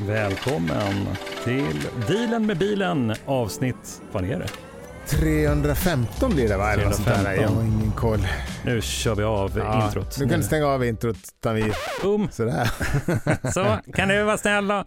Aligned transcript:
Välkommen 0.00 1.08
till 1.44 1.88
Dealen 2.08 2.46
med 2.46 2.58
bilen 2.58 3.14
avsnitt, 3.26 4.02
vad 4.12 4.24
är 4.24 4.38
det? 4.38 4.48
315 5.06 6.34
blir 6.34 6.48
det 6.48 6.56
va? 6.56 6.72
Eller 6.72 6.84
något 6.84 6.94
sånt 6.94 7.06
där. 7.06 7.14
315. 7.14 7.42
Jag 7.42 7.48
har 7.48 7.62
ingen 7.62 7.92
koll. 7.92 8.26
Nu 8.64 8.80
kör 8.80 9.14
vi 9.14 9.22
av 9.22 9.58
introt. 9.84 10.18
Du 10.18 10.28
kan 10.28 10.42
stänga 10.42 10.66
av 10.66 10.84
introt 10.84 11.16
utan 11.40 11.54
vi 11.54 11.72
Um, 12.04 12.28
sådär. 12.32 12.70
så 13.52 13.78
kan 13.94 14.08
du 14.08 14.22
vara 14.22 14.38
snälla. 14.38 14.84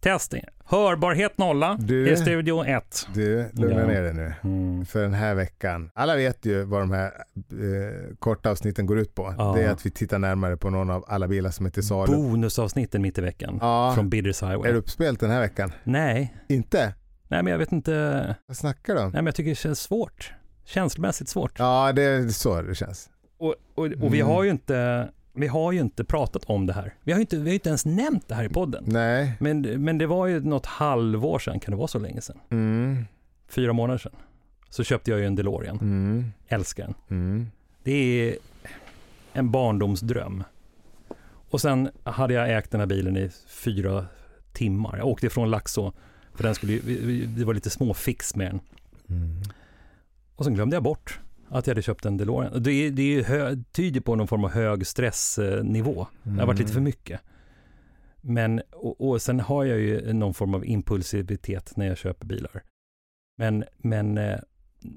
Testing. 0.00 0.44
Hörbarhet 0.70 1.38
nolla 1.38 1.76
Du- 1.80 2.10
i 2.12 2.16
studio 2.16 2.64
1. 2.64 3.06
Du, 3.14 3.50
lugna 3.52 3.80
Ja. 3.80 3.86
ner 3.86 4.02
dig 4.02 4.14
nu. 4.14 4.32
Mm. 4.44 4.86
För 4.86 5.02
den 5.02 5.14
här 5.14 5.34
veckan, 5.34 5.90
alla 5.94 6.16
vet 6.16 6.46
ju 6.46 6.64
vad 6.64 6.80
de 6.80 6.90
här 6.90 7.04
eh, 7.06 8.16
korta 8.18 8.50
avsnitten 8.50 8.86
går 8.86 8.98
ut 8.98 9.14
på. 9.14 9.34
Ja. 9.38 9.52
Det 9.56 9.62
är 9.62 9.70
att 9.70 9.86
vi 9.86 9.90
tittar 9.90 10.18
närmare 10.18 10.56
på 10.56 10.70
någon 10.70 10.90
av 10.90 11.04
alla 11.08 11.28
bilar 11.28 11.50
som 11.50 11.66
är 11.66 11.70
till 11.70 11.82
salu. 11.86 12.16
Bonusavsnitten 12.16 13.02
mitt 13.02 13.18
i 13.18 13.20
veckan. 13.20 13.58
Ja. 13.60 13.92
Från 13.94 14.08
Bidders 14.10 14.42
Är 14.42 14.46
Highway. 14.46 14.72
det 14.72 14.78
uppspelt 14.78 15.20
den 15.20 15.30
här 15.30 15.40
veckan? 15.40 15.72
Nej. 15.84 16.34
Inte? 16.48 16.94
Nej, 17.28 17.42
men 17.42 17.50
jag 17.50 17.58
vet 17.58 17.72
inte. 17.72 18.36
Vad 18.46 18.56
snackar 18.56 18.94
du 18.94 19.00
om? 19.00 19.04
Nej, 19.10 19.12
men 19.22 19.26
jag 19.26 19.34
tycker 19.34 19.50
det 19.50 19.54
känns 19.56 19.80
svårt. 19.80 20.32
Känslomässigt 20.64 21.28
svårt. 21.28 21.52
Ja, 21.58 21.92
det 21.92 22.02
är 22.02 22.28
så 22.28 22.62
det 22.62 22.74
känns. 22.74 23.10
Och, 23.38 23.54
och, 23.74 23.84
och 23.84 24.14
vi 24.14 24.20
Mm. 24.20 24.26
har 24.26 24.44
ju 24.44 24.50
inte 24.50 25.08
vi 25.38 25.46
har 25.46 25.72
ju 25.72 25.80
inte 25.80 26.04
pratat 26.04 26.44
om 26.44 26.66
det 26.66 26.72
här. 26.72 26.94
Vi 27.02 27.12
har 27.12 27.18
ju 27.18 27.20
inte, 27.20 27.36
vi 27.36 27.50
har 27.50 27.54
inte 27.54 27.68
ens 27.68 27.86
nämnt 27.86 28.28
det 28.28 28.34
här 28.34 28.44
i 28.44 28.48
podden. 28.48 28.84
Nej. 28.86 29.32
Men, 29.40 29.60
men 29.60 29.98
det 29.98 30.06
var 30.06 30.26
ju 30.26 30.40
något 30.40 30.66
halvår 30.66 31.38
sedan, 31.38 31.60
kan 31.60 31.70
det 31.70 31.76
vara 31.76 31.88
så 31.88 31.98
länge 31.98 32.20
sedan? 32.20 32.40
Mm. 32.50 33.04
Fyra 33.48 33.72
månader 33.72 33.98
sedan. 33.98 34.12
Så 34.68 34.84
köpte 34.84 35.10
jag 35.10 35.20
ju 35.20 35.26
en 35.26 35.34
DeLorean. 35.34 35.78
Mm. 35.80 36.32
Älskar 36.48 36.84
den. 36.84 36.94
Mm. 37.10 37.50
Det 37.82 37.92
är 37.92 38.36
en 39.32 39.50
barndomsdröm. 39.50 40.44
Och 41.50 41.60
sen 41.60 41.90
hade 42.04 42.34
jag 42.34 42.56
ägt 42.58 42.70
den 42.70 42.80
här 42.80 42.86
bilen 42.86 43.16
i 43.16 43.30
fyra 43.48 44.06
timmar. 44.52 44.96
Jag 44.96 45.06
åkte 45.06 45.26
ifrån 45.26 45.50
Laxå, 45.50 45.92
för 46.34 46.42
den 46.44 46.54
skulle, 46.54 46.78
det 47.26 47.44
var 47.44 47.54
lite 47.54 47.70
små 47.70 47.94
fix 47.94 48.36
med 48.36 48.50
den. 48.50 48.60
Mm. 49.18 49.42
Och 50.36 50.44
sen 50.44 50.54
glömde 50.54 50.76
jag 50.76 50.82
bort 50.82 51.20
att 51.50 51.66
jag 51.66 51.74
hade 51.74 51.82
köpt 51.82 52.06
en 52.06 52.16
DeLorean. 52.16 52.62
Det, 52.62 52.70
är- 52.72 52.90
det 52.90 53.02
är 53.18 53.22
hö, 53.24 53.56
tyder 53.72 54.00
på 54.00 54.14
någon 54.16 54.28
form 54.28 54.44
av 54.44 54.50
hög 54.50 54.86
stressnivå. 54.86 56.06
Det 56.22 56.30
har 56.40 56.46
varit 56.46 56.58
lite 56.58 56.72
för 56.72 56.80
mycket. 56.80 57.20
Men, 58.20 58.60
och, 58.72 59.08
och 59.08 59.22
sen 59.22 59.40
har 59.40 59.64
jag 59.64 59.78
ju 59.78 60.12
någon 60.12 60.34
form 60.34 60.54
av 60.54 60.66
impulsivitet 60.66 61.72
när 61.76 61.86
jag 61.86 61.98
köper 61.98 62.26
bilar. 62.26 62.62
Men, 63.38 63.64
men 63.78 64.18
eh, 64.18 64.38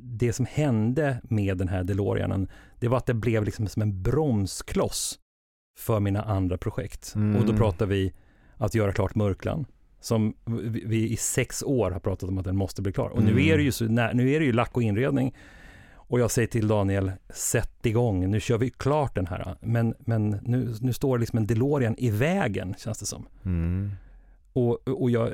det 0.03 0.33
som 0.33 0.45
hände 0.49 1.21
med 1.23 1.57
den 1.57 1.67
här 1.67 1.83
DeLoreanen, 1.83 2.49
det 2.79 2.87
var 2.87 2.97
att 2.97 3.05
det 3.05 3.13
blev 3.13 3.43
liksom 3.43 3.67
som 3.67 3.81
en 3.81 4.01
bromskloss 4.01 5.19
för 5.79 5.99
mina 5.99 6.21
andra 6.23 6.57
projekt. 6.57 7.13
Mm. 7.15 7.35
Och 7.41 7.45
då 7.47 7.57
pratar 7.57 7.85
vi 7.85 8.13
att 8.57 8.75
göra 8.75 8.91
klart 8.93 9.15
Mörkland, 9.15 9.65
som 9.99 10.33
vi, 10.85 11.09
i 11.11 11.17
sex 11.17 11.63
år 11.63 11.91
har 11.91 11.99
pratat 11.99 12.29
om 12.29 12.37
att 12.37 12.45
den 12.45 12.57
måste 12.57 12.81
bli 12.81 12.93
klar. 12.93 13.09
Och 13.09 13.23
nu 13.23 13.31
Mm. 13.31 13.43
är 13.51 13.57
det 13.57 13.63
ju, 13.63 13.71
så, 13.71 13.85
nu 13.85 14.31
är 14.31 14.39
det 14.39 14.45
ju 14.45 14.51
lack 14.53 14.75
och 14.77 14.83
inredning. 14.83 15.35
Och 16.11 16.19
jag 16.19 16.31
säger 16.31 16.47
till 16.47 16.67
Daniel, 16.67 17.11
sätt 17.33 17.85
igång, 17.85 18.31
nu 18.31 18.39
kör 18.39 18.57
vi 18.57 18.69
klart 18.69 19.15
den 19.15 19.27
här. 19.27 19.55
Men, 19.61 19.93
men 19.99 20.29
nu, 20.29 20.73
nu 20.81 20.93
står 20.93 21.17
liksom 21.19 21.37
en 21.37 21.47
DeLorean 21.47 21.95
i 21.97 22.09
vägen, 22.09 22.75
känns 22.77 22.99
det 22.99 23.05
som. 23.05 23.25
Mm. 23.45 23.91
Och, 24.53 24.87
och 24.87 25.11
jag, 25.11 25.31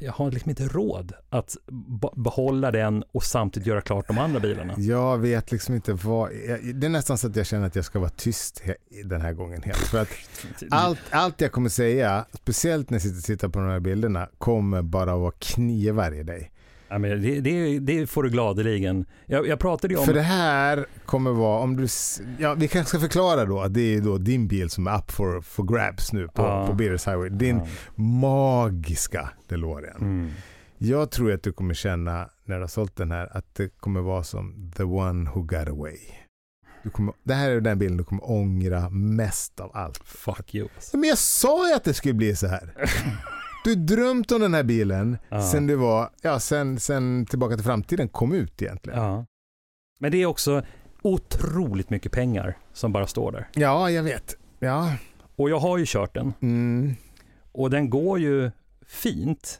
jag 0.00 0.12
har 0.12 0.30
liksom 0.30 0.50
inte 0.50 0.68
råd 0.68 1.12
att 1.30 1.56
be- 2.00 2.08
behålla 2.16 2.70
den 2.70 3.04
och 3.12 3.22
samtidigt 3.24 3.66
göra 3.66 3.80
klart 3.80 4.08
de 4.08 4.18
andra 4.18 4.40
bilarna. 4.40 4.74
Jag 4.76 5.18
vet 5.18 5.52
liksom 5.52 5.74
inte 5.74 5.92
vad, 5.92 6.30
jag- 6.48 6.74
det 6.74 6.86
är 6.86 6.90
nästan 6.90 7.18
så 7.18 7.26
att 7.26 7.36
jag 7.36 7.46
känner 7.46 7.66
att 7.66 7.76
jag 7.76 7.84
ska 7.84 7.98
vara 7.98 8.10
tyst 8.10 8.62
he- 8.64 9.04
den 9.08 9.20
här 9.20 9.32
gången 9.32 9.62
helt. 9.62 9.78
För 9.78 9.98
att 10.02 10.08
allt, 10.70 10.98
allt 11.10 11.40
jag 11.40 11.52
kommer 11.52 11.68
säga, 11.68 12.24
speciellt 12.32 12.90
när 12.90 12.94
jag 12.94 13.02
sitter 13.02 13.18
och 13.18 13.24
tittar 13.24 13.48
på 13.48 13.58
de 13.58 13.68
här 13.68 13.80
bilderna, 13.80 14.28
kommer 14.38 14.82
bara 14.82 15.12
att 15.14 15.20
vara 15.20 15.32
knivar 15.38 16.12
i 16.14 16.22
dig. 16.22 16.50
Ja, 16.88 16.98
men 16.98 17.22
det, 17.22 17.40
det, 17.40 17.78
det 17.78 18.06
får 18.06 18.22
du 18.22 18.30
gladeligen. 18.30 19.06
Jag, 19.26 19.46
jag 19.46 19.58
pratade 19.58 19.94
ju 19.94 20.00
om... 20.00 20.06
För 20.06 20.14
det 20.14 20.20
här 20.22 20.86
kommer 21.06 21.30
vara, 21.30 21.60
om 21.62 21.76
du, 21.76 21.86
ja 22.38 22.54
vi 22.54 22.68
kanske 22.68 22.88
ska 22.88 23.00
förklara 23.00 23.44
då 23.44 23.60
att 23.60 23.74
det 23.74 23.94
är 23.94 24.00
då 24.00 24.18
din 24.18 24.48
bil 24.48 24.70
som 24.70 24.86
är 24.86 24.98
up 24.98 25.10
for, 25.10 25.40
for 25.40 25.62
grabs 25.64 26.12
nu 26.12 26.28
på, 26.28 26.42
Ja. 26.42 26.66
på 26.66 26.72
Beers 26.72 27.06
Highway. 27.06 27.28
Din 27.28 27.56
Ja. 27.58 27.66
magiska 28.02 29.30
DeLorean. 29.48 29.96
Mm. 30.00 30.30
Jag 30.78 31.10
tror 31.10 31.32
att 31.32 31.42
du 31.42 31.52
kommer 31.52 31.74
känna 31.74 32.28
när 32.44 32.56
du 32.56 32.60
har 32.62 32.68
sålt 32.68 32.96
den 32.96 33.10
här 33.10 33.36
att 33.36 33.54
det 33.54 33.68
kommer 33.68 34.00
vara 34.00 34.24
som 34.24 34.72
the 34.76 34.82
one 34.82 35.30
who 35.34 35.42
got 35.42 35.68
away. 35.68 35.96
Du 36.82 36.90
kommer, 36.90 37.14
det 37.22 37.34
här 37.34 37.50
är 37.50 37.60
den 37.60 37.78
bilen 37.78 37.96
du 37.96 38.04
kommer 38.04 38.30
ångra 38.30 38.90
mest 38.90 39.60
av 39.60 39.70
allt. 39.74 39.98
Fuck 40.04 40.54
you. 40.54 40.68
Men 40.92 41.04
jag 41.04 41.18
sa 41.18 41.68
ju 41.68 41.74
att 41.74 41.84
det 41.84 41.94
skulle 41.94 42.14
bli 42.14 42.36
så 42.36 42.46
här. 42.46 42.74
Du 43.64 43.74
drömt 43.74 44.32
om 44.32 44.40
den 44.40 44.54
här 44.54 44.62
bilen 44.62 45.18
Ja. 45.28 45.42
sen 45.42 45.66
du 45.66 45.74
var, 45.76 46.10
ja 46.22 46.40
sen, 46.40 46.80
sen 46.80 47.26
Tillbaka 47.26 47.54
till 47.56 47.64
framtiden 47.64 48.08
kom 48.08 48.32
ut 48.32 48.62
egentligen. 48.62 48.98
Ja, 48.98 49.06
Ja. 49.16 49.26
Men 49.98 50.12
det 50.12 50.18
är 50.22 50.26
också 50.26 50.62
otroligt 51.02 51.90
mycket 51.90 52.12
pengar 52.12 52.56
som 52.72 52.92
bara 52.92 53.06
står 53.06 53.32
där. 53.32 53.48
jag 53.90 54.02
vet. 54.02 54.36
Ja. 54.58 54.92
Och 55.36 55.50
jag 55.50 55.58
har 55.58 55.78
ju 55.78 55.84
kört 55.88 56.14
den 56.14 56.32
Mm. 56.42 56.94
och 57.52 57.70
den 57.70 57.90
går 57.90 58.18
ju 58.18 58.50
fint. 58.86 59.58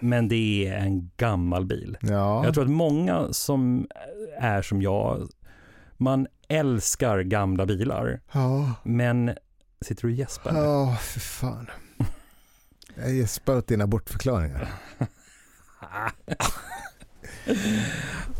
Men 0.00 0.28
det 0.28 0.66
är 0.68 0.78
en 0.78 1.10
gammal 1.16 1.66
bil. 1.66 1.96
Ja. 2.00 2.44
Jag 2.44 2.54
tror 2.54 2.64
att 2.64 2.70
många 2.70 3.32
som 3.32 3.86
är 4.38 4.62
som 4.62 4.82
jag, 4.82 5.28
man 5.96 6.26
älskar 6.48 7.20
gamla 7.22 7.66
bilar. 7.66 8.20
Ja. 8.32 8.74
Men 8.84 9.34
sitter 9.80 10.02
du 10.02 10.08
och 10.08 10.18
gäspar? 10.18 10.52
Ja, 10.54 10.96
för 11.00 11.20
fan. 11.20 11.66
Jag 12.94 13.14
gäspar 13.14 13.56
åt 13.56 13.66
dina 13.66 13.86
bortförklaringar. 13.86 14.68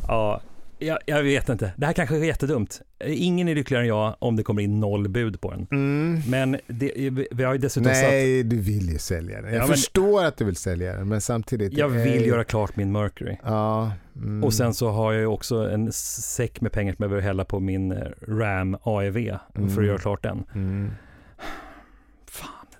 Ja, 0.08 0.40
jag, 0.78 0.98
jag 1.06 1.22
vet 1.22 1.48
inte. 1.48 1.72
Det 1.76 1.86
här 1.86 1.92
kanske 1.92 2.16
är 2.16 2.24
jättedumt. 2.24 2.82
Ingen 3.04 3.48
är 3.48 3.54
lyckligare 3.54 3.82
än 3.84 3.88
jag 3.88 4.16
om 4.18 4.36
det 4.36 4.42
kommer 4.42 4.62
in 4.62 4.80
noll 4.80 5.08
bud 5.08 5.40
på 5.40 5.50
den. 5.50 5.66
Mm. 5.70 6.22
Men 6.30 6.56
det, 6.66 6.92
vi 7.30 7.44
har 7.44 7.52
ju 7.52 7.58
dessutom 7.58 7.94
satt... 7.94 8.02
Nej, 8.02 8.42
du 8.42 8.56
vill 8.58 8.90
ju 8.92 8.98
sälja 8.98 9.40
den. 9.42 9.44
Jag 9.52 9.54
Ja, 9.62 9.66
men- 9.66 9.76
förstår 9.76 10.24
att 10.24 10.36
du 10.36 10.44
vill 10.44 10.56
sälja 10.56 10.96
den, 10.96 11.08
men 11.08 11.20
samtidigt. 11.20 11.72
Jag 11.72 11.88
vill 11.88 12.22
eh, 12.22 12.26
göra 12.28 12.44
klart 12.44 12.76
min 12.76 12.92
Mercury. 12.92 13.36
Ja. 13.44 13.92
Mm. 14.16 14.44
Och 14.44 14.54
sen 14.54 14.74
så 14.74 14.90
har 14.90 15.12
jag 15.12 15.20
ju 15.20 15.26
också 15.26 15.70
en 15.70 15.92
säck 15.92 16.60
med 16.60 16.72
pengar 16.72 16.92
som 16.94 17.02
jag 17.02 17.10
behöver 17.10 17.26
hälla 17.26 17.44
på 17.44 17.60
min 17.60 17.92
eh, 17.92 17.98
Ram 18.28 18.76
AEV 18.82 19.14
för 19.54 19.60
Mm. 19.60 19.78
att 19.78 19.84
göra 19.86 19.98
klart 19.98 20.22
den. 20.22 20.44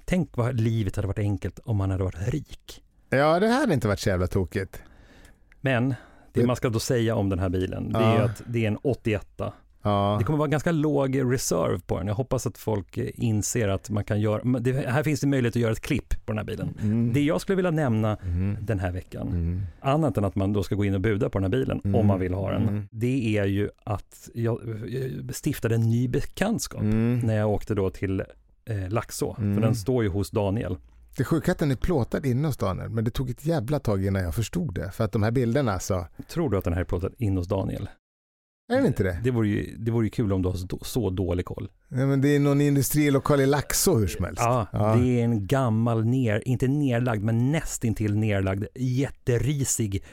Mm. 0.03 0.05
Tänk 0.05 0.37
vad 0.37 0.61
livet 0.61 0.97
hade 0.97 1.09
varit 1.09 1.19
enkelt 1.19 1.61
om 1.65 1.77
man 1.77 1.91
hade 1.91 2.05
varit 2.05 2.29
rik. 2.33 2.83
Ja, 3.11 3.41
det 3.41 3.49
hade 3.49 3.75
inte 3.75 3.89
varit 3.89 4.01
så 4.01 4.09
jävla 4.09 4.27
tokigt. 4.27 4.83
Men 5.61 5.95
det 6.33 6.47
man 6.47 6.57
ska 6.57 6.69
då 6.69 6.79
säga 6.81 7.15
om 7.17 7.29
den 7.29 7.39
här 7.39 7.49
bilen, 7.49 7.93
det 7.93 7.99
är 7.99 8.17
Ja. 8.19 8.23
att 8.25 8.43
det 8.47 8.65
är 8.65 8.69
en 8.69 8.79
81. 8.83 9.41
Ja. 9.85 10.17
Det 10.19 10.25
kommer 10.25 10.39
vara 10.39 10.49
ganska 10.49 10.73
låg 10.73 11.33
reserve 11.33 11.81
på 11.87 11.99
den. 11.99 12.07
Jag 12.07 12.15
hoppas 12.15 12.47
att 12.47 12.59
folk 12.59 12.97
inser 12.99 13.69
att 13.69 13.91
man 13.91 14.05
kan 14.05 14.21
göra, 14.21 14.59
det, 14.59 14.73
här 14.73 15.03
finns 15.03 15.21
det 15.21 15.27
möjlighet 15.27 15.57
att 15.57 15.63
göra 15.63 15.73
ett 15.73 15.81
klipp 15.81 16.09
på 16.27 16.33
den 16.33 16.39
här 16.39 16.45
bilen. 16.45 16.75
Mm. 16.83 17.13
Det 17.13 17.23
jag 17.23 17.41
skulle 17.41 17.57
vilja 17.57 17.71
nämna 17.71 18.17
Mm. 18.17 18.57
den 18.61 18.79
här 18.79 18.93
veckan, 18.93 19.29
Mm. 19.29 19.63
annat 19.81 20.17
än 20.17 20.25
att 20.25 20.35
man 20.35 20.53
då 20.53 20.63
ska 20.63 20.75
gå 20.75 20.85
in 20.85 20.95
och 20.95 21.01
buda 21.01 21.31
på 21.31 21.39
den 21.39 21.45
här 21.45 21.51
bilen 21.61 21.81
Mm. 21.85 21.95
om 22.01 22.07
man 22.07 22.21
vill 22.21 22.35
ha 22.35 22.51
den, 22.53 22.63
Mm. 22.69 22.89
det 22.91 23.39
är 23.39 23.45
ju 23.45 23.69
att 23.85 24.29
jag 24.35 24.61
jag 24.89 25.35
stiftade 25.35 25.75
en 25.75 25.91
ny 25.91 26.09
bekantskap 26.09 26.81
Mm. 26.83 27.21
när 27.25 27.37
jag 27.37 27.51
åkte 27.51 27.75
då 27.75 27.91
till 27.91 28.23
eh, 28.65 28.89
Laxå, 28.89 29.37
Mm. 29.39 29.55
för 29.55 29.63
den 29.63 29.75
står 29.75 30.03
ju 30.03 30.09
hos 30.09 30.31
Daniel. 30.31 30.77
Det 31.17 31.25
sjuka 31.25 31.51
är 31.51 31.53
att 31.53 31.59
den 31.59 31.71
är 31.71 31.77
plåtad 31.77 32.27
inne 32.27 32.49
hos 32.49 32.57
Daniel, 32.57 32.91
men 32.91 33.05
det 33.05 33.11
tog 33.11 33.31
ett 33.31 33.47
jävla 33.47 33.79
tag 33.79 34.05
innan 34.05 34.23
jag 34.23 34.35
förstod 34.35 34.75
det. 34.75 34.91
För 34.91 35.05
att 35.05 35.13
de 35.13 35.23
här 35.23 35.31
bilderna 35.31 35.79
så, 35.79 36.07
Tror 36.29 36.51
du 36.51 36.59
att 36.59 36.65
den 36.65 36.73
här 36.73 36.81
är 36.81 36.85
plåtad 36.85 37.13
in 37.19 37.37
hos 37.37 37.49
Daniel? 37.49 37.89
Är 38.73 38.77
den 38.77 38.87
inte 38.87 39.03
det? 39.03 39.21
Det 39.25 39.31
vore 39.31 39.49
ju, 39.49 39.77
det 39.79 39.91
vore 39.91 40.07
ju 40.07 40.11
kul 40.11 40.33
om 40.33 40.43
du 40.43 40.49
har 40.49 40.85
så, 40.85 41.11
dålig 41.11 41.45
koll. 41.47 41.71
Nej, 41.89 42.07
men 42.07 42.21
det 42.21 42.29
är 42.37 42.41
någon 42.41 42.61
industrilokal 42.61 43.41
i 43.41 43.47
Laxå 43.47 43.97
hur 43.99 44.07
som 44.07 44.25
helst. 44.25 44.43
Ja, 44.43 44.67
Ja. 44.73 44.95
det 44.97 45.21
är 45.21 45.25
en 45.25 45.47
gammal, 45.47 46.05
ner, 46.05 46.43
inte 46.47 46.69
nerlagd, 46.69 47.23
men 47.23 47.53
nästintill 47.53 48.17
nerlagd, 48.17 48.65
jätterisig, 48.75 50.05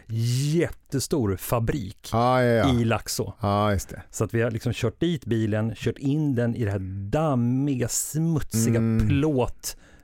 jättestor 0.53 1.35
fabrik 1.35 2.09
ja. 2.12 2.44
i 2.74 2.85
Laxå. 2.85 3.33
Ja, 3.41 3.71
just 3.71 3.89
det. 3.89 4.01
Så 4.12 4.24
att 4.24 4.33
vi 4.33 4.41
har 4.41 4.51
liksom 4.51 4.74
kört 4.74 5.00
dit 5.00 5.25
bilen, 5.25 5.74
kört 5.75 5.97
in 5.97 6.35
den 6.35 6.56
i 6.56 6.59
den 6.63 6.71
här 6.71 7.09
dammiga, 7.09 7.88
smutsiga 7.88 8.77
Mm. 8.77 9.07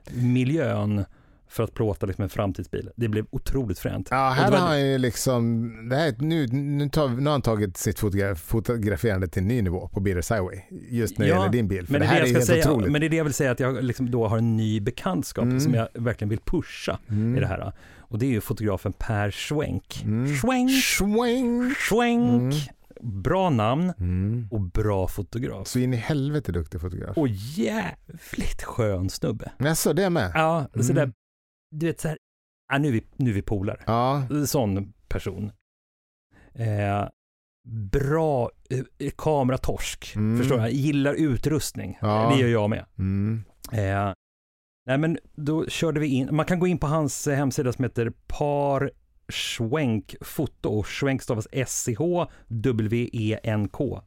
plåtmiljön 0.06 1.04
för 1.48 1.62
att 1.64 1.74
plåta 1.74 2.06
liksom 2.06 2.22
en 2.22 2.28
framtidsbil. 2.28 2.90
Det 2.96 3.08
blev 3.08 3.26
otroligt 3.30 3.78
fränt. 3.78 4.08
Ja, 4.10 4.30
här 4.36 4.50
det 4.50 4.56
har 4.56 4.66
han 4.68 4.80
ju 4.86 4.98
liksom, 4.98 5.72
det 5.88 5.96
här, 5.96 6.14
nu, 6.18 6.46
nu, 6.46 6.88
tar, 6.88 7.08
nu 7.08 7.24
har 7.24 7.30
han 7.32 7.42
tagit 7.42 7.76
sitt 7.76 7.98
fotograf, 7.98 8.38
fotograferande 8.38 9.28
till 9.28 9.42
en 9.42 9.48
ny 9.48 9.62
nivå 9.62 9.88
på 9.88 10.00
Beatles 10.00 10.30
Highway. 10.30 10.60
Just 10.90 11.18
när 11.18 11.26
det 11.26 11.30
Ja, 11.32 11.38
gäller 11.38 11.52
din 11.52 11.68
bil. 11.68 11.86
För 11.86 11.92
Men 11.92 12.00
det 12.00 12.06
det, 12.06 12.10
är 12.10 12.14
här 12.14 12.22
det 12.24 12.28
är 12.30 12.32
helt 12.34 12.44
säga, 12.46 12.70
otroligt. 12.70 12.92
men 12.92 13.00
det 13.00 13.06
är 13.06 13.08
det 13.08 13.16
jag 13.16 13.24
vill 13.24 13.34
säga 13.34 13.50
att 13.50 13.60
jag 13.60 13.84
liksom 13.84 14.10
då 14.10 14.28
har 14.28 14.38
en 14.38 14.56
ny 14.56 14.80
bekantskap 14.80 15.44
Mm. 15.44 15.60
som 15.60 15.74
jag 15.74 15.88
verkligen 15.94 16.28
vill 16.28 16.40
pusha 16.44 16.98
Mm. 17.10 17.36
i 17.36 17.40
det 17.40 17.46
här. 17.46 17.72
Och 18.08 18.18
det 18.18 18.26
är 18.26 18.30
ju 18.30 18.40
fotografen 18.40 18.92
Per 18.92 19.30
Schwenk. 19.30 20.02
Mm. 20.04 20.34
Schwenk, 20.36 20.70
Swing. 20.70 21.74
Schwenk. 21.74 22.42
Mm. 23.00 23.22
Bra 23.22 23.50
namn 23.50 23.92
Mm. 24.00 24.48
och 24.50 24.60
bra 24.60 25.08
fotograf. 25.08 25.68
Så 25.68 25.78
in 25.78 25.94
i 25.94 25.96
helvete 25.96 26.52
duktig 26.52 26.80
fotograf. 26.80 27.16
Och 27.18 27.28
jävligt 27.28 28.62
skön 28.62 29.10
snubbe. 29.10 29.50
Jaså, 29.58 29.92
det 29.92 30.10
med? 30.10 30.30
Ja, 30.34 30.66
så 30.74 30.80
Mm. 30.92 30.94
där 30.94 31.12
du 31.78 31.86
vet 31.86 32.00
så 32.00 32.08
här, 32.08 32.18
ah, 32.72 32.78
nu, 32.78 32.88
är 32.88 32.92
vi, 32.92 33.04
nu 33.16 33.30
är 33.30 33.34
vi 33.34 33.42
polare. 33.42 33.82
Ja. 33.86 34.22
Sån 34.46 34.92
person. 35.08 35.52
Eh, 36.54 37.08
bra 37.92 38.50
eh, 38.70 38.84
kameratorsk, 39.16 40.12
Mm. 40.16 40.38
förstår 40.38 40.58
jag. 40.58 40.70
Gillar 40.70 41.14
utrustning. 41.14 41.98
Ja. 42.00 42.32
Det 42.34 42.40
gör 42.40 42.48
jag 42.48 42.70
med. 42.70 42.84
Mm. 42.98 43.44
Eh, 43.72 44.12
nej 44.86 44.98
men 44.98 45.18
då 45.34 45.66
körde 45.66 46.00
vi 46.00 46.06
in, 46.06 46.28
man 46.36 46.46
kan 46.46 46.58
gå 46.58 46.66
in 46.66 46.78
på 46.78 46.86
hans 46.86 47.26
hemsida 47.26 47.72
som 47.72 47.84
heter 47.84 48.12
Par 48.26 48.90
Schwenk 49.28 50.14
Foto 50.20 50.82
Schwenk 50.82 51.22
stavas 51.22 51.48
S-C-H-W-E-N-K. 51.52 54.02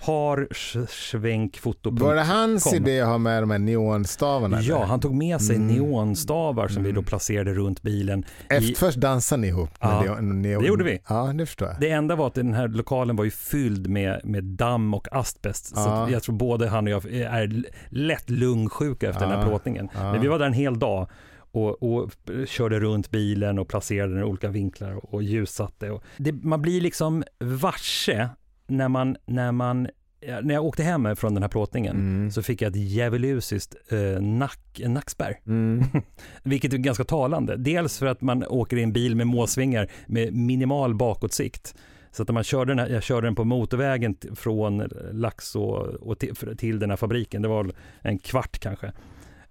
Par 0.00 0.46
Sch- 0.50 0.86
Schwenk 0.86 1.58
Foto. 1.58 1.90
Var 1.90 2.14
det 2.14 2.22
hans 2.22 2.74
idé 2.74 3.00
att 3.00 3.08
ha 3.08 3.18
med 3.18 3.42
de 3.42 3.50
här 3.50 3.58
neonstavarna? 3.58 4.60
Ja, 4.60 4.84
han 4.84 5.00
tog 5.00 5.14
med 5.14 5.40
sig 5.42 5.56
Mm. 5.56 5.68
neonstavar 5.76 6.68
som 6.68 6.82
vi 6.82 6.88
då 6.90 6.94
Mm. 6.98 7.04
placerade 7.04 7.54
runt 7.54 7.82
bilen. 7.82 8.24
Efter, 8.48 8.70
i- 8.70 8.74
Först 8.74 8.98
dansade 8.98 9.40
ni 9.42 9.46
ihop. 9.48 9.70
Ja, 9.80 10.02
neon, 10.02 10.42
det 10.42 10.48
gjorde 10.66 10.84
vi. 10.84 10.98
Ja, 11.08 11.32
det 11.34 11.46
förstår 11.46 11.68
jag. 11.68 11.76
Det 11.80 11.90
enda 11.90 12.16
var 12.16 12.26
att 12.26 12.34
den 12.34 12.54
här 12.54 12.68
lokalen 12.68 13.16
var 13.16 13.24
ju 13.24 13.30
fylld 13.30 13.88
med, 13.90 14.20
med 14.24 14.44
damm 14.44 14.94
och 14.94 15.08
asbest. 15.12 15.66
Så 15.66 15.74
Ja. 15.76 16.04
att 16.04 16.10
jag 16.10 16.22
tror 16.22 16.34
både 16.34 16.68
han 16.68 16.84
och 16.86 16.90
jag 16.90 17.04
är 17.12 17.62
lätt 17.88 18.30
lungsjuka 18.30 19.08
efter 19.08 19.20
den 19.20 19.30
här 19.30 19.38
Ja. 19.42 19.46
plåtningen. 19.48 19.88
Ja. 19.94 20.12
Men 20.12 20.20
vi 20.20 20.28
var 20.28 20.38
där 20.38 20.46
en 20.46 20.52
hel 20.52 20.78
dag 20.78 21.08
och, 21.54 21.82
och 21.82 22.10
körde 22.46 22.80
runt 22.80 23.10
bilen 23.10 23.58
och 23.58 23.68
placerade 23.68 24.12
den 24.14 24.20
i 24.22 24.24
olika 24.26 24.48
vinklar 24.48 24.92
och, 24.96 25.14
och 25.14 25.22
ljussatte. 25.22 25.90
Och 25.90 26.02
det, 26.16 26.32
man 26.32 26.62
blir 26.62 26.80
liksom 26.80 27.24
varse 27.40 28.28
när 28.66 28.88
man, 28.88 29.16
när 29.26 29.52
man 29.52 29.88
när 30.42 30.54
jag 30.54 30.64
åkte 30.64 30.82
hem 30.82 31.16
från 31.16 31.34
den 31.34 31.42
här 31.42 31.48
plåtningen 31.48 31.96
Mm. 31.96 32.30
så 32.30 32.42
fick 32.42 32.62
jag 32.62 32.70
ett 32.70 32.76
djävulusiskt 32.76 33.74
eh, 33.88 34.22
nack, 34.22 34.80
nackspärr. 34.86 35.40
Mm. 35.46 35.84
Vilket 36.42 36.72
är 36.72 36.78
ganska 36.78 37.04
talande. 37.04 37.56
Dels 37.56 37.98
för 37.98 38.06
att 38.06 38.20
man 38.20 38.44
åker 38.46 38.76
i 38.76 38.82
en 38.82 38.92
bil 38.92 39.16
med 39.16 39.26
måsvingar 39.26 39.88
med 40.06 40.34
minimal 40.34 40.94
bakåtsikt. 40.94 41.74
Så 42.10 42.22
att 42.22 42.28
när 42.28 42.32
man 42.32 42.44
körde 42.44 42.70
den 42.70 42.78
här, 42.78 42.88
jag 42.88 43.02
körde 43.02 43.26
den 43.26 43.34
på 43.34 43.44
motorvägen 43.44 44.16
från 44.34 44.78
Laxå 45.12 45.62
och 46.00 46.18
till, 46.18 46.34
till 46.56 46.78
den 46.78 46.90
här 46.90 46.96
fabriken, 46.96 47.42
det 47.42 47.48
var 47.48 47.72
en 48.00 48.18
kvart 48.18 48.58
kanske. 48.58 48.92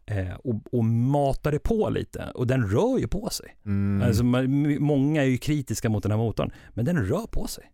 Eh, 0.05 0.33
och, 0.43 0.55
och 0.71 0.85
matade 0.85 1.59
på 1.59 1.89
lite 1.89 2.31
och 2.35 2.47
den 2.47 2.69
rör 2.69 2.99
ju 2.99 3.07
på 3.07 3.29
sig. 3.29 3.55
Mm. 3.65 4.07
Alltså, 4.07 4.23
man, 4.23 4.77
många 4.83 5.21
är 5.21 5.27
ju 5.27 5.37
kritiska 5.37 5.89
mot 5.89 6.03
den 6.03 6.11
här 6.11 6.19
motorn, 6.19 6.51
men 6.73 6.85
den 6.85 7.05
rör 7.05 7.27
på 7.31 7.47
sig. 7.47 7.71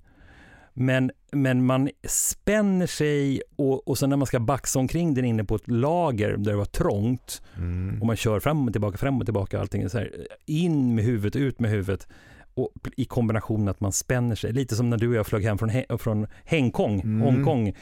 Men, 0.79 1.11
men 1.31 1.65
man 1.65 1.89
spänner 2.07 2.87
sig 2.87 3.41
och, 3.55 3.87
och 3.87 3.97
sen 3.97 4.09
när 4.09 4.17
man 4.17 4.27
ska 4.27 4.39
baxa 4.39 4.79
omkring 4.79 5.13
den 5.13 5.25
inne 5.25 5.43
på 5.43 5.55
ett 5.55 5.67
lager 5.67 6.29
där 6.37 6.51
det 6.51 6.57
var 6.57 6.65
trångt 6.65 7.41
Mm. 7.57 8.01
och 8.01 8.07
man 8.07 8.15
kör 8.15 8.39
fram 8.39 8.67
och 8.67 8.73
tillbaka, 8.73 8.97
fram 8.97 9.19
och 9.19 9.25
tillbaka 9.25 9.59
allting 9.59 9.89
så 9.89 9.97
här, 9.97 10.11
in 10.45 10.95
med 10.95 11.05
huvudet, 11.05 11.35
ut 11.35 11.59
med 11.59 11.71
huvudet 11.71 12.07
och 12.53 12.71
i 12.95 13.05
kombination 13.05 13.67
att 13.69 13.79
man 13.79 13.91
spänner 13.91 14.35
sig, 14.35 14.53
lite 14.53 14.75
som 14.75 14.89
när 14.89 14.97
du 14.97 15.07
och 15.09 15.15
jag 15.15 15.27
flög 15.27 15.43
hem 15.43 15.57
från, 15.57 15.69
He- 15.69 15.97
från 15.97 16.27
Hongkong, 16.49 17.01
Mm. 17.01 17.21
Hongkong 17.21 17.75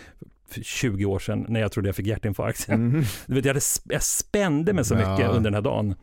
för 0.50 0.62
20 0.62 1.06
år 1.06 1.20
sedan 1.20 1.46
när 1.50 1.60
jag 1.60 1.72
trodde 1.72 1.90
jag 1.90 1.96
fick 1.96 2.08
hjärtinfarkt. 2.08 2.70
Mm. 2.70 3.04
Du 3.26 3.34
vet, 3.36 3.46
jag, 3.46 3.54
hade, 3.54 3.66
jag 3.84 4.04
spände 4.04 4.74
mig 4.74 4.86
så 4.86 4.94
Ja. 4.96 5.12
mycket 5.12 5.30
under 5.32 5.52
den 5.52 5.54
här 5.54 5.62
dagen. 5.62 5.96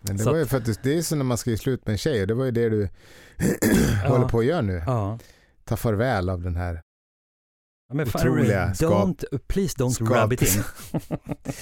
Men 0.00 0.16
det 0.16 0.22
Så 0.22 0.30
var 0.30 0.36
ju 0.36 0.42
att- 0.42 0.50
faktiskt, 0.50 0.80
det 0.82 0.98
är 0.98 1.02
så 1.02 1.16
när 1.16 1.24
man 1.24 1.38
ska 1.38 1.50
ge 1.50 1.56
slut 1.58 1.86
med 1.86 1.92
en 1.92 1.98
tjej 1.98 2.20
och 2.22 2.26
det 2.26 2.34
var 2.34 2.44
ju 2.44 2.50
det 2.50 2.68
du 2.68 2.88
håller 4.06 4.28
på 4.28 4.38
att 4.38 4.44
göra 4.46 4.60
nu. 4.62 4.82
Ja. 4.86 5.18
Ta 5.70 5.76
farväl 5.76 6.28
av 6.28 6.42
den 6.42 6.56
här. 6.56 6.74
Ja, 7.88 7.94
Men 7.94 8.06
Otroliga 8.08 8.72
skap- 8.72 8.90
don't, 8.90 9.38
please 9.46 9.76
don't 9.78 9.88
skap- 9.90 10.22
rub 10.22 10.32
it 10.32 10.42
in. 10.42 10.62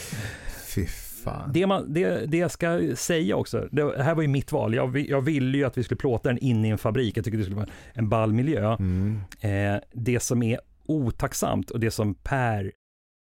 Fy 0.75 0.87
fan. 0.87 1.51
Det, 1.53 1.67
man, 1.67 1.93
det, 1.93 2.27
det 2.27 2.37
jag 2.39 2.51
ska 2.51 2.81
säga 2.97 3.37
också, 3.37 3.69
det 3.73 4.03
här 4.03 4.15
var 4.15 4.23
ju 4.23 4.29
mitt 4.29 4.53
val. 4.53 4.75
Jag, 4.75 4.99
jag 4.99 5.21
ville 5.21 5.59
ju 5.59 5.65
att 5.65 5.79
vi 5.79 5.85
skulle 5.85 5.99
plåta 5.99 6.29
den 6.29 6.39
in 6.39 6.65
i 6.65 6.69
en 6.69 6.79
fabrik. 6.79 7.17
Jag 7.17 7.25
tycker 7.25 7.39
det 7.39 7.45
skulle 7.45 7.57
vara 7.57 7.69
en 7.93 8.09
ball 8.09 8.33
miljö. 8.33 8.75
Mm. 8.77 9.21
Eh, 9.41 9.81
det 9.93 10.21
som 10.21 10.43
är 10.43 10.61
otacksamt 10.87 11.71
och 11.71 11.81
det 11.81 11.91
som 11.91 12.15
Per 12.15 12.73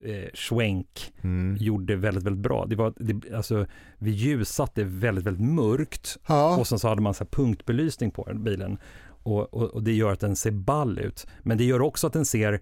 eh, 0.05 0.28
Schwenk 0.34 1.12
Mm. 1.23 1.56
gjorde 1.61 1.96
väldigt, 1.96 2.25
väldigt 2.25 2.43
bra, 2.43 2.67
det 2.67 2.76
var 2.76 2.94
det, 2.96 3.34
alltså, 3.34 3.67
vi 3.99 4.11
ljussatte 4.11 4.84
väldigt, 4.84 5.25
väldigt 5.25 5.49
mörkt 5.49 6.17
Ja. 6.28 6.56
och 6.56 6.67
sen 6.67 6.78
så 6.78 6.88
hade 6.88 7.02
man 7.02 7.14
så 7.14 7.25
här 7.25 7.28
punktbelysning 7.31 8.11
på 8.11 8.28
bilen 8.34 8.78
och, 9.26 9.55
och, 9.55 9.62
och 9.62 9.82
det 9.82 9.93
gör 9.93 10.12
att 10.12 10.20
den 10.20 10.37
ser 10.37 10.50
ball 10.50 10.99
ut. 10.99 11.26
Men 11.43 11.58
det 11.58 11.64
gör 11.64 11.82
också 11.82 12.06
att 12.06 12.12
den 12.12 12.25
ser 12.25 12.61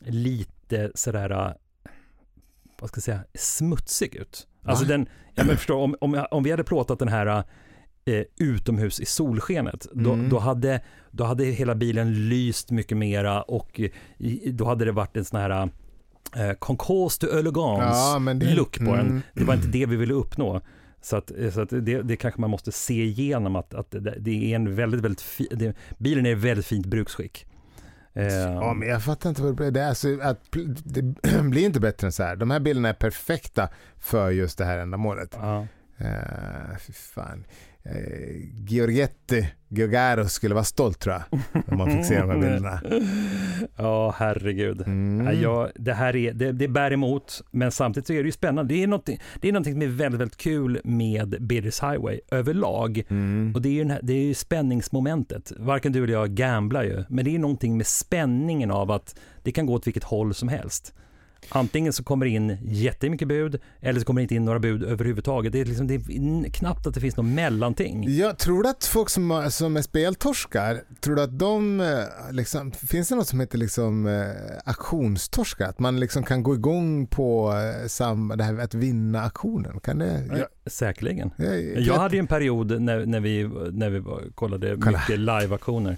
lite 0.00 0.90
sådär, 0.94 1.30
eh, 1.30 1.52
vad 2.80 2.90
ska 2.90 2.98
jag 2.98 3.02
säga, 3.04 3.24
smutsig 3.34 4.14
ut. 4.14 4.46
Alltså 4.64 4.84
den, 4.84 5.06
jag 5.34 5.46
men 5.46 5.56
förstår, 5.56 5.76
om, 5.76 5.94
om, 6.00 6.26
om 6.30 6.42
vi 6.42 6.50
hade 6.50 6.64
plåtat 6.64 6.98
den 6.98 7.08
här 7.08 7.44
eh, 8.04 8.22
utomhus 8.38 9.00
i 9.00 9.04
solskenet, 9.06 9.86
då, 9.92 10.12
Mm. 10.12 10.28
då, 10.28 10.38
hade, 10.38 10.80
då 11.10 11.24
hade 11.24 11.44
hela 11.44 11.74
bilen 11.74 12.28
lyst 12.28 12.70
mycket 12.70 12.96
mera 12.98 13.42
och 13.42 13.80
då 14.52 14.64
hade 14.64 14.84
det 14.84 14.92
varit 14.92 15.16
en 15.16 15.24
sån 15.24 15.40
här 15.40 15.70
eh, 16.36 16.52
concours 16.58 17.18
de 17.18 17.26
elegance 17.26 17.84
Ja, 17.98 18.18
men 18.18 18.38
det- 18.38 18.54
look 18.54 18.78
på 18.78 18.84
mm. 18.84 18.96
den. 18.96 19.22
Det 19.34 19.44
var 19.44 19.54
inte 19.54 19.68
det 19.68 19.86
vi 19.86 19.96
ville 19.96 20.14
uppnå. 20.14 20.60
Så, 21.02 21.16
att, 21.16 21.32
så 21.52 21.60
att 21.60 21.68
det, 21.70 22.02
det 22.02 22.16
kanske 22.16 22.40
man 22.40 22.50
måste 22.50 22.72
se 22.72 23.04
igenom 23.04 23.56
att, 23.56 23.74
att 23.74 23.94
det, 24.18 24.52
är 24.52 24.56
en 24.56 24.74
väldigt, 24.74 25.00
väldigt 25.00 25.20
fi, 25.20 25.48
det, 25.50 25.76
bilen 25.98 26.26
är 26.26 26.30
i 26.30 26.34
väldigt 26.34 26.66
fint 26.66 26.86
bruksskick. 26.86 27.46
Eh, 28.12 28.26
Ja, 28.34 28.74
men 28.74 28.88
jag 28.88 29.02
fattar 29.04 29.28
inte 29.28 29.42
vad 29.42 29.50
det 29.50 29.54
blir. 29.56 29.70
Det, 29.70 29.80
är 29.80 29.88
alltså, 29.88 30.20
att, 30.22 30.40
det 30.84 31.02
blir 31.42 31.64
inte 31.64 31.80
bättre 31.80 32.06
än 32.06 32.12
så 32.12 32.22
här. 32.22 32.36
De 32.36 32.50
här 32.50 32.60
bilderna 32.60 32.88
är 32.88 32.94
perfekta 32.94 33.68
för 33.98 34.30
just 34.30 34.58
det 34.58 34.64
här 34.64 34.78
ändamålet. 34.78 35.38
ja. 35.40 35.66
Uh, 36.00 36.76
fy 36.86 36.92
fan. 36.92 37.44
Uh, 37.86 38.64
Giorgetti 38.66 39.46
Giogaro 39.68 40.28
skulle 40.28 40.54
vara 40.54 40.64
stolt 40.64 41.00
tror 41.00 41.14
jag. 41.14 41.40
Om 41.66 41.78
man 41.78 41.90
fick 41.90 42.04
se 42.04 42.20
de 42.20 42.30
här 42.30 42.38
bilderna. 42.38 42.80
Ja, 43.76 44.14
herregud. 44.18 44.82
Mm. 44.86 45.26
Ja, 45.26 45.32
jag, 45.32 45.70
det 45.74 45.92
här 45.92 46.16
är, 46.16 46.32
det, 46.32 46.52
det 46.52 46.68
bär 46.68 46.92
emot, 46.92 47.42
men 47.50 47.72
samtidigt 47.72 48.06
så 48.06 48.12
är 48.12 48.16
det 48.16 48.26
ju 48.26 48.32
spännande. 48.32 48.74
Det 48.74 48.82
är 48.82 48.86
någonting, 48.86 49.20
det 49.40 49.48
är 49.48 49.52
någonting 49.52 49.72
som 49.72 49.82
är 49.82 49.86
väldigt, 49.86 50.20
väldigt 50.20 50.36
kul 50.36 50.80
med 50.84 51.36
Bidders 51.40 51.82
Highway 51.82 52.20
överlag. 52.30 53.02
Mm. 53.08 53.52
Och 53.54 53.62
det 53.62 53.68
är, 53.68 53.72
ju 53.72 53.88
här, 53.88 54.00
det 54.02 54.12
är 54.12 54.24
ju 54.24 54.34
spänningsmomentet. 54.34 55.52
Varken 55.56 55.92
du 55.92 56.04
eller 56.04 56.12
jag 56.12 56.30
gamblar 56.30 56.82
ju, 56.82 57.04
men 57.08 57.24
det 57.24 57.34
är 57.34 57.38
någonting 57.38 57.76
med 57.76 57.86
spänningen 57.86 58.70
av 58.70 58.90
att 58.90 59.18
det 59.42 59.52
kan 59.52 59.66
gå 59.66 59.74
åt 59.74 59.86
vilket 59.86 60.04
håll 60.04 60.34
som 60.34 60.48
helst. 60.48 60.94
Antingen 61.48 61.92
så 61.92 62.04
kommer 62.04 62.26
det 62.26 62.30
in 62.32 62.58
jättemycket 62.64 63.28
bud, 63.28 63.60
eller 63.80 64.00
så 64.00 64.06
kommer 64.06 64.20
det 64.20 64.22
inte 64.22 64.34
in 64.34 64.44
några 64.44 64.58
bud 64.58 64.82
överhuvudtaget. 64.84 65.52
Det 65.52 65.60
är, 65.60 65.64
liksom, 65.64 65.86
det 65.86 65.94
är 65.94 66.48
knappt 66.50 66.86
att 66.86 66.94
det 66.94 67.00
finns 67.00 67.16
något 67.16 67.26
mellanting. 67.26 68.16
Jag 68.16 68.38
tror 68.38 68.66
att 68.66 68.84
folk 68.84 69.08
som, 69.10 69.48
som 69.50 69.76
är 69.76 69.82
speltorskar, 69.82 70.82
tror 71.00 71.16
du 71.16 71.22
att 71.22 71.38
de, 71.38 71.80
eh, 71.80 71.86
liksom, 72.30 72.72
finns 72.72 73.08
det 73.08 73.14
något 73.14 73.26
som 73.28 73.40
heter 73.40 73.58
liksom 73.58 74.06
eh, 74.06 74.24
auktionstorskar? 74.64 75.68
Att 75.68 75.78
man 75.78 76.00
liksom 76.00 76.22
kan 76.22 76.42
gå 76.42 76.54
igång 76.54 77.06
på 77.06 77.52
eh, 77.82 77.86
sam, 77.88 78.32
det 78.36 78.44
här 78.44 78.58
att 78.58 78.74
vinna 78.74 79.22
auktionen? 79.22 79.80
Kan 79.80 79.98
det? 79.98 80.24
Jag, 80.38 80.72
Säkerligen. 80.72 81.30
jag, 81.36 81.80
Jag 81.80 81.94
hade 81.94 82.16
ju 82.16 82.20
en 82.20 82.26
period 82.26 82.80
när, 82.82 83.06
när 83.06 83.20
vi, 83.20 83.50
när 83.72 83.90
vi 83.90 84.02
kollade 84.34 84.76
Kolla. 84.80 84.98
mycket 84.98 85.18
live-aktioner. 85.20 85.96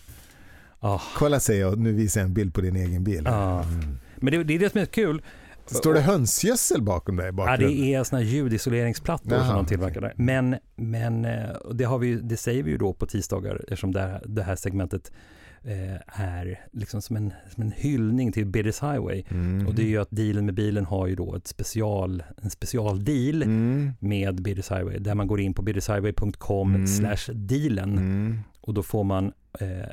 Ah, 0.81 1.01
Kolla 1.17 1.41
säger 1.41 1.61
jag, 1.61 1.79
nu 1.79 1.93
visar 1.93 2.21
jag 2.21 2.27
en 2.29 2.35
bild 2.35 2.55
på 2.55 2.61
din 2.61 2.77
egen 2.77 3.05
bil. 3.05 3.27
ah. 3.27 3.63
Mm. 3.63 3.99
Men 4.25 4.33
det, 4.33 4.45
det 4.45 4.55
är 4.55 4.59
det 4.59 4.71
som 4.71 4.81
är 4.81 4.87
kul. 4.87 5.23
Står 5.67 5.95
det 5.95 6.01
hönsgödsel 6.01 6.83
bakom 6.83 7.17
dig? 7.17 7.33
Ja, 7.37 7.57
det 7.57 7.95
är 7.95 8.05
såna 8.05 8.23
ljudisoleringsplattor 8.23 9.33
Jaha, 9.33 9.47
som 9.47 9.57
de 9.57 9.67
tillverkar 9.67 10.01
där. 10.01 10.13
Men, 10.17 10.57
men 10.77 11.25
eh, 11.25 11.49
det, 11.75 11.85
har 11.85 11.99
vi, 11.99 12.15
det 12.15 12.37
säger 12.37 12.63
vi 12.63 12.71
ju 12.71 12.79
då 12.79 12.93
på 12.93 13.07
tisdagar 13.07 13.57
eftersom 13.63 13.93
det 13.93 14.01
här, 14.01 14.23
det 14.27 14.43
här 14.43 14.57
segmentet 14.57 15.13
eh, 15.63 16.23
är 16.25 16.61
liksom 16.73 17.03
som 17.03 17.17
en, 17.17 17.33
som 17.55 17.63
en 17.63 17.73
hyllning 17.77 18.33
till 18.33 18.47
Bidders 18.47 18.83
Highway. 18.83 19.25
Mm. 19.31 19.67
Och 19.67 19.75
det 19.75 19.83
är 19.83 19.87
ju 19.87 19.99
att 20.01 20.11
dealen 20.11 20.45
med 20.47 20.55
bilen 20.55 20.85
har 20.85 21.07
ju 21.07 21.15
då 21.15 21.35
ett 21.37 21.47
special, 21.47 22.23
en 22.43 22.51
specialdeal 22.51 23.43
Mm. 23.43 23.91
med 23.99 24.43
Bidders 24.43 24.71
Highway 24.71 24.99
där 24.99 25.15
man 25.15 25.27
går 25.27 25.41
in 25.41 25.55
på 25.55 25.63
biddershighway.com 25.63 26.75
Mm. 26.75 26.87
slash 26.87 27.33
dealen 27.35 27.99
Mm. 27.99 28.39
och 28.61 28.75
då 28.75 28.83
får 28.83 29.05
man 29.05 29.33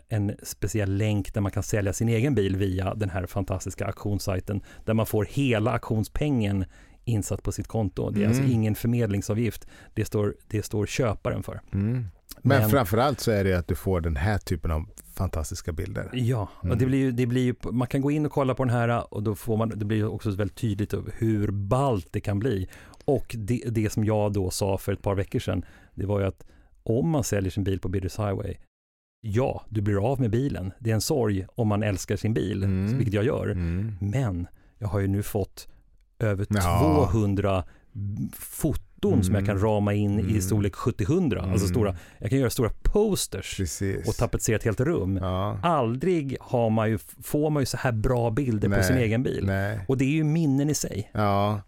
en 0.10 0.36
speciell 0.44 0.94
länk 0.98 1.34
där 1.34 1.42
man 1.42 1.52
kan 1.52 1.64
sälja 1.64 1.94
sin 1.94 2.10
egen 2.10 2.36
bil 2.36 2.56
via 2.56 2.94
den 2.96 3.10
här 3.10 3.26
fantastiska 3.26 3.86
auktionssajten 3.86 4.62
där 4.86 4.94
man 4.94 5.06
får 5.06 5.26
hela 5.30 5.72
auktionspengen 5.72 6.66
insatt 7.06 7.44
på 7.44 7.52
sitt 7.52 7.68
konto. 7.68 8.10
Det 8.10 8.24
är 8.24 8.28
alltså 8.28 8.42
Mm. 8.44 8.54
ingen 8.54 8.76
förmedlingsavgift, 8.76 9.68
det 9.94 10.06
står, 10.06 10.36
det 10.48 10.64
står 10.66 10.86
köparen 10.86 11.44
för. 11.44 11.62
Mm. 11.74 12.06
Men, 12.42 12.60
Men- 12.62 12.70
framförallt 12.70 13.20
så 13.20 13.32
är 13.32 13.44
det 13.44 13.54
att 13.54 13.68
du 13.68 13.76
får 13.76 14.02
den 14.02 14.16
här 14.16 14.38
typen 14.38 14.72
av 14.72 14.86
fantastiska 15.14 15.72
bilder. 15.72 16.10
Ja, 16.14 16.50
Mm. 16.64 16.72
och 16.72 16.78
det 16.78 16.86
blir 16.86 17.00
ju, 17.00 17.12
det 17.12 17.26
blir 17.26 17.42
ju, 17.44 17.56
man 17.72 17.88
kan 17.88 18.02
gå 18.02 18.12
in 18.12 18.26
och 18.26 18.32
kolla 18.32 18.56
på 18.56 18.64
den 18.64 18.74
här 18.74 19.14
och 19.14 19.24
då 19.24 19.36
får 19.36 19.58
man, 19.58 19.70
det 19.76 19.86
blir 19.86 20.06
också 20.08 20.32
väldigt 20.32 20.58
tydligt 20.58 20.94
hur 21.18 21.52
ballt 21.52 22.08
det 22.12 22.22
kan 22.22 22.40
bli. 22.40 22.68
Och 23.06 23.36
det, 23.40 23.64
det 23.70 23.90
som 23.92 24.06
jag 24.06 24.34
då 24.34 24.50
sa 24.50 24.78
för 24.78 24.94
ett 24.94 25.02
par 25.02 25.16
veckor 25.16 25.40
sedan, 25.40 25.66
det 25.96 26.06
var 26.06 26.20
ju 26.20 26.26
att 26.26 26.44
om 26.84 27.10
man 27.10 27.24
säljer 27.24 27.52
sin 27.52 27.64
bil 27.64 27.80
på 27.80 27.90
Bidders 27.90 28.20
Highway, 28.20 28.56
ja, 29.22 29.66
du 29.70 29.82
blir 29.82 30.12
av 30.12 30.20
med 30.22 30.32
bilen. 30.32 30.74
Det 30.80 30.90
är 30.92 30.96
en 30.96 31.02
sorg 31.02 31.46
om 31.56 31.68
man 31.68 31.84
älskar 31.84 32.16
sin 32.16 32.34
bil, 32.34 32.64
Mm. 32.64 32.98
vilket 32.98 33.14
jag 33.14 33.24
gör. 33.26 33.48
Mm. 33.50 33.96
Men 34.00 34.48
jag 34.78 34.88
har 34.88 35.00
ju 35.00 35.08
nu 35.08 35.24
fått 35.24 35.68
över 36.20 36.46
Ja. 36.50 37.08
200 37.12 37.64
foton 38.34 39.12
Mm. 39.14 39.24
som 39.24 39.36
jag 39.36 39.46
kan 39.46 39.60
rama 39.60 39.94
in 39.94 40.20
i 40.20 40.22
Mm. 40.22 40.42
storlek 40.42 40.74
70-100. 40.76 41.42
Alltså 41.42 41.66
Mm. 41.66 41.70
stora, 41.76 41.96
jag 42.20 42.30
kan 42.30 42.40
göra 42.40 42.50
stora 42.50 42.70
posters 42.84 43.58
Precis. 43.58 44.08
och 44.08 44.16
tapetsera 44.16 44.56
ett 44.56 44.64
helt 44.64 44.80
rum. 44.80 45.18
Ja. 45.18 45.60
Aldrig 45.64 46.38
har 46.42 46.70
man 46.70 46.90
ju, 46.90 46.98
får 47.24 47.50
man 47.50 47.62
ju 47.62 47.66
så 47.66 47.78
här 47.78 47.92
bra 47.92 48.30
bilder 48.32 48.70
på 48.70 48.76
Nej. 48.76 48.84
sin 48.84 48.98
egen 48.98 49.24
bil. 49.24 49.44
Nej. 49.46 49.80
Och 49.88 49.98
det 49.98 50.06
är 50.06 50.10
ju 50.10 50.24
minnen 50.24 50.70
i 50.70 50.74
sig. 50.74 51.10
Ja. 51.14 51.62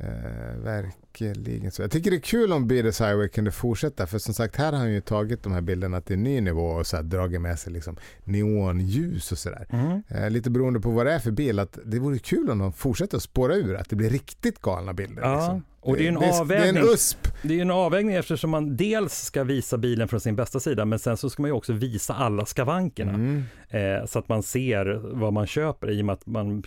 Eh, 0.00 0.56
verkligen 0.62 1.70
så. 1.70 1.82
Jag 1.82 1.90
tycker 1.90 2.10
det 2.10 2.16
är 2.16 2.20
kul 2.20 2.52
om 2.52 2.68
Beatles 2.68 3.00
Highway 3.00 3.28
kunde 3.28 3.50
fortsätta 3.50 4.06
för 4.06 4.18
som 4.18 4.34
sagt 4.34 4.56
här 4.56 4.72
har 4.72 4.78
han 4.78 4.92
ju 4.92 5.00
tagit 5.00 5.42
de 5.42 5.52
här 5.52 5.60
bilderna 5.60 6.00
till 6.00 6.14
en 6.16 6.22
ny 6.22 6.40
nivå 6.40 6.66
och 6.66 6.86
så 6.86 6.96
här 6.96 7.02
dragit 7.02 7.40
med 7.40 7.58
sig 7.58 7.72
liksom 7.72 7.96
neonljus 8.24 9.32
och 9.32 9.38
sådär. 9.38 9.66
Mm. 9.70 10.02
Eh, 10.08 10.30
lite 10.30 10.50
beroende 10.50 10.80
på 10.80 10.90
vad 10.90 11.06
det 11.06 11.12
är 11.12 11.18
för 11.18 11.30
bil 11.30 11.58
att 11.58 11.78
det 11.84 11.98
vore 11.98 12.18
kul 12.18 12.50
om 12.50 12.58
de 12.58 12.72
fortsätter 12.72 13.16
att 13.16 13.22
spåra 13.22 13.54
ur 13.54 13.76
att 13.76 13.90
det 13.90 13.96
blir 13.96 14.10
riktigt 14.10 14.60
galna 14.60 14.92
bilder. 14.92 15.22
Ja, 15.22 15.36
liksom. 15.36 15.64
och 15.80 15.96
det 15.96 16.04
är 16.04 16.08
en 16.08 16.14
det, 16.14 16.26
är, 16.26 16.30
det 16.30 16.36
är 16.36 16.40
avvägning. 16.40 16.82
en 16.82 16.88
USP. 16.88 17.28
Det 17.42 17.58
är 17.58 17.62
en 17.62 17.70
avvägning 17.70 18.14
eftersom 18.14 18.50
man 18.50 18.76
dels 18.76 19.14
ska 19.24 19.44
visa 19.44 19.78
bilen 19.78 20.08
från 20.08 20.20
sin 20.20 20.36
bästa 20.36 20.60
sida 20.60 20.84
men 20.84 20.98
sen 20.98 21.16
så 21.16 21.30
ska 21.30 21.42
man 21.42 21.48
ju 21.48 21.54
också 21.54 21.72
visa 21.72 22.14
alla 22.14 22.46
skavankerna. 22.46 23.12
Mm. 23.12 23.44
Eh, 23.68 24.06
så 24.06 24.18
att 24.18 24.28
man 24.28 24.42
ser 24.42 25.00
vad 25.02 25.32
man 25.32 25.46
köper 25.46 25.90
i 25.90 26.02
och 26.02 26.06
med 26.06 26.12
att 26.12 26.26
man 26.26 26.62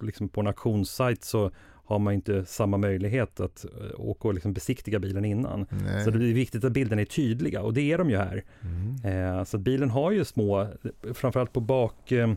liksom 0.00 0.28
på 0.28 0.40
en 0.40 0.46
auktionssajt 0.46 1.24
så 1.24 1.50
har 1.86 1.98
man 1.98 2.14
inte 2.14 2.44
samma 2.44 2.76
möjlighet 2.76 3.40
att 3.40 3.64
eh, 3.64 4.00
åka 4.00 4.28
och 4.28 4.34
liksom 4.34 4.52
besiktiga 4.52 4.98
bilen 4.98 5.24
innan. 5.24 5.66
Nej. 5.70 6.04
Så 6.04 6.10
det 6.10 6.30
är 6.30 6.34
viktigt 6.34 6.64
att 6.64 6.72
bilderna 6.72 7.02
är 7.02 7.06
tydliga 7.06 7.62
och 7.62 7.74
det 7.74 7.92
är 7.92 7.98
de 7.98 8.10
ju 8.10 8.16
här. 8.16 8.44
Mm. 8.60 9.36
Eh, 9.38 9.44
så 9.44 9.58
bilen 9.58 9.90
har 9.90 10.10
ju 10.10 10.24
små, 10.24 10.68
framförallt 11.14 11.52
på 11.52 11.60
bak, 11.60 12.12
eh, 12.12 12.32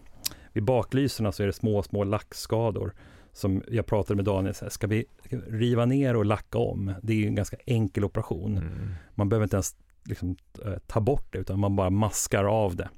vid 0.54 0.64
baklyserna 0.64 1.32
så 1.32 1.44
är 1.44 1.48
det 1.48 1.54
små, 1.54 1.84
små 1.84 2.04
lackskador. 2.04 2.94
Som 3.34 3.64
jag 3.68 3.86
pratade 3.86 4.16
med 4.16 4.26
Daniel, 4.26 4.56
så 4.56 4.66
här, 4.66 4.70
ska 4.70 4.88
vi 4.88 5.06
riva 5.48 5.86
ner 5.86 6.16
och 6.16 6.26
lacka 6.26 6.58
om? 6.58 6.94
Det 7.02 7.14
är 7.14 7.18
ju 7.18 7.28
en 7.28 7.36
ganska 7.36 7.58
enkel 7.66 8.04
operation. 8.04 8.58
Mm. 8.58 8.94
Man 9.16 9.30
behöver 9.30 9.44
inte 9.44 9.56
ens 9.56 9.76
liksom, 10.04 10.36
eh, 10.66 10.74
ta 10.88 11.00
bort 11.00 11.34
det 11.34 11.40
utan 11.40 11.60
man 11.60 11.76
bara 11.76 11.90
maskar 11.90 12.44
av 12.44 12.76
det. 12.76 12.90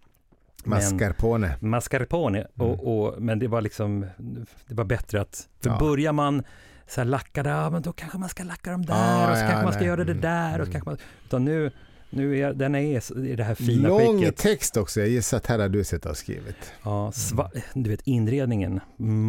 Mascarpone. 0.65 1.55
Mascarpone, 1.59 2.37
Mm. 2.39 2.67
och, 2.71 3.03
och, 3.13 3.21
men 3.21 3.39
det 3.39 3.47
var 3.47 3.61
liksom, 3.61 4.05
det 4.67 4.73
var 4.75 4.85
bättre 4.85 5.21
att, 5.21 5.47
för 5.63 5.69
Ja. 5.69 5.77
börjar 5.79 6.13
man 6.13 6.43
så 6.87 7.01
här 7.01 7.05
lacka 7.05 7.43
där, 7.43 7.69
men 7.69 7.81
då 7.81 7.93
kanske 7.93 8.17
man 8.17 8.29
ska 8.29 8.43
lacka 8.43 8.71
dem 8.71 8.85
där 8.85 8.93
Ja, 8.93 9.31
och 9.31 9.37
så 9.37 9.43
ja, 9.43 9.47
kanske 9.49 9.63
man 9.63 9.73
ska 9.73 9.79
nej. 9.79 9.87
göra 9.87 10.03
det 10.03 10.11
Mm, 10.11 10.21
där 10.21 10.59
och 10.59 10.65
så 10.65 10.71
mm. 10.71 10.71
kanske 10.71 10.89
man, 10.89 10.97
utan 11.25 11.45
nu, 11.45 11.71
nu 12.09 12.39
är 12.39 12.53
den 12.53 12.75
är 12.75 13.17
i 13.25 13.35
det 13.35 13.43
här 13.43 13.55
fina 13.55 13.87
Lång 13.89 14.19
skicket. 14.19 14.37
text 14.37 14.77
också. 14.77 14.99
Jag 14.99 15.09
gissar 15.09 15.37
att 15.37 15.47
här 15.47 15.59
har 15.59 15.69
du 15.69 15.83
suttit 15.83 16.05
och 16.05 16.17
skrivit. 16.17 16.73
Ja, 16.83 17.11
sva, 17.11 17.51
du 17.73 17.89
vet 17.89 18.01
inredningen, 18.07 18.79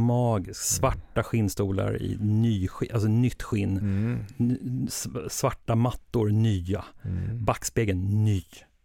magisk, 0.07 0.61
svarta 0.63 1.23
skinnstolar 1.23 2.03
i 2.03 2.17
ny, 2.21 2.69
alltså 2.93 3.09
nytt 3.09 3.43
skinn, 3.43 3.79
Mm. 3.79 4.87
Svarta 5.31 5.75
mattor, 5.75 6.29
nya, 6.29 6.85
Mm. 7.05 7.45
backspegeln, 7.45 8.25
ny, 8.25 8.43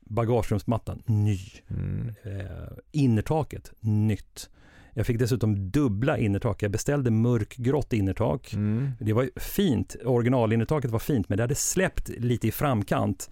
bagagerumsmattan, 0.10 1.04
ny. 1.06 1.40
Mm. 1.70 2.14
eh, 2.24 2.68
innertaket, 2.92 3.72
nytt. 3.80 4.50
Jag 4.94 5.06
fick 5.06 5.20
dessutom 5.20 5.72
dubbla 5.72 6.18
innertak. 6.18 6.64
Jag 6.64 6.72
beställde 6.72 7.12
mörkgrått 7.12 7.94
innertak. 7.94 8.54
Mm. 8.54 8.92
Det 9.00 9.14
var 9.14 9.30
fint, 9.36 9.96
originalinnertaket 10.06 10.92
var 10.92 11.00
fint, 11.00 11.30
men 11.30 11.38
det 11.38 11.44
hade 11.44 11.56
släppt 11.56 12.10
lite 12.10 12.48
i 12.48 12.52
framkant. 12.52 13.30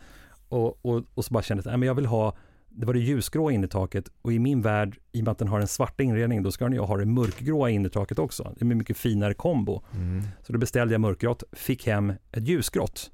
Och, 0.50 0.86
och, 0.86 1.04
och 1.14 1.26
så 1.26 1.34
bara 1.34 1.44
kände 1.44 1.64
jag 1.66 1.80
att 1.80 1.86
jag 1.86 1.96
vill 1.96 2.06
ha, 2.06 2.38
det 2.70 2.86
var 2.86 2.94
det 2.94 3.00
ljusgrå 3.00 3.52
innertaket 3.52 4.10
och 4.22 4.34
i 4.34 4.40
min 4.40 4.62
värld, 4.62 4.98
i 5.12 5.22
och 5.22 5.24
med 5.24 5.32
att 5.32 5.38
den 5.38 5.48
har 5.48 5.60
den 5.60 5.68
svarta 5.68 6.04
inredningen, 6.04 6.44
då 6.44 6.52
ska 6.52 6.66
den 6.66 6.74
ju 6.74 6.80
ha 6.80 6.98
det 6.98 7.06
mörkgråa 7.06 7.70
innertaket 7.70 8.20
också. 8.20 8.44
Det 8.44 8.66
är 8.66 8.72
en 8.72 8.78
mycket 8.78 8.98
finare 8.98 9.34
kombo. 9.34 9.82
Mm. 9.94 10.24
Så 10.44 10.54
då 10.54 10.60
beställde 10.60 10.94
jag 10.94 11.02
mörkgrått, 11.02 11.44
fick 11.52 11.88
hem 11.88 12.14
ett 12.32 12.48
ljusgrått. 12.48 13.12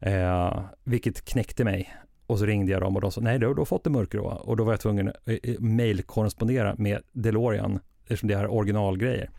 Eh, 0.00 0.60
vilket 0.84 1.24
knäckte 1.24 1.64
mig. 1.64 1.94
Och 2.30 2.38
så 2.38 2.46
ringde 2.46 2.72
jag 2.72 2.80
dem 2.80 2.96
och 2.96 3.00
de 3.00 3.12
sa 3.12 3.20
nej, 3.20 3.38
du 3.38 3.46
har 3.46 3.54
då 3.54 3.64
fått 3.64 3.84
det 3.84 3.90
mörkgråa. 3.90 4.34
Och 4.34 4.56
då 4.56 4.64
var 4.64 4.72
jag 4.72 4.80
tvungen 4.80 5.08
att 5.08 5.28
eh, 5.28 5.34
eh, 5.42 5.60
mailkorrespondera 5.60 6.74
med 6.78 7.02
DeLorean, 7.12 7.80
eftersom 8.02 8.28
det 8.28 8.34
är 8.34 8.50
originalgrejer. 8.50 9.30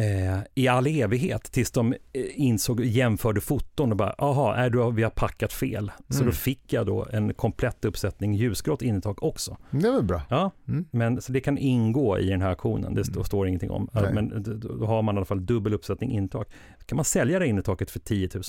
Eh, 0.00 0.38
I 0.54 0.68
all 0.68 0.86
evighet 0.86 1.42
tills 1.52 1.70
de 1.70 1.92
eh, 1.92 1.96
insåg, 2.34 2.80
jämförde 2.84 3.40
foton 3.40 3.90
och 3.90 3.96
bara, 3.96 4.10
aha, 4.18 4.54
är 4.54 4.70
du, 4.70 4.92
vi 4.92 5.02
har 5.02 5.10
packat 5.10 5.52
fel. 5.52 5.92
Så 6.08 6.14
Mm. 6.16 6.26
då 6.26 6.32
fick 6.32 6.72
jag 6.72 6.86
då 6.86 7.06
en 7.12 7.34
komplett 7.34 7.84
uppsättning 7.84 8.34
ljusgrått 8.34 8.82
innertak 8.82 9.22
också. 9.22 9.56
Det 9.70 9.90
var 9.90 10.02
bra. 10.02 10.22
Ja, 10.30 10.50
Mm. 10.68 10.84
men 10.90 11.20
så 11.22 11.32
det 11.32 11.40
kan 11.40 11.58
ingå 11.58 12.18
i 12.18 12.28
den 12.28 12.42
här 12.42 12.48
auktionen, 12.50 12.94
det 12.94 13.04
står, 13.04 13.14
Mm. 13.14 13.24
står 13.24 13.48
ingenting 13.48 13.70
om. 13.70 13.88
Nej. 13.92 14.12
Men 14.14 14.42
då, 14.78 14.86
har 14.86 15.02
man 15.02 15.14
i 15.14 15.18
alla 15.18 15.26
fall 15.26 15.46
dubbel 15.46 15.74
uppsättning 15.74 16.10
intag. 16.12 16.44
kan 16.86 16.96
man 16.96 17.04
sälja 17.04 17.38
det 17.38 17.46
innertaket 17.46 17.90
för 17.90 17.98
10 17.98 18.28
000 18.34 18.42